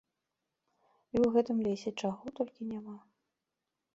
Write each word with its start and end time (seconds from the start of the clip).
І 1.15 1.19
ў 1.19 1.27
гэтым 1.35 1.57
лесе 1.67 1.91
чаго 2.03 2.33
толькі 2.39 2.69
няма! 2.73 2.97